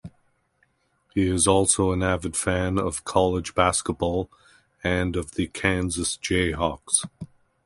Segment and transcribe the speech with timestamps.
[1.13, 4.31] He is also an avid fan of college basketball
[4.83, 7.05] and of the Kansas Jayhawks.